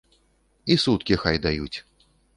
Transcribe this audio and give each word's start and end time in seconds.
І 0.71 0.77
суткі 0.85 1.19
хай 1.25 1.41
даюць. 1.47 1.77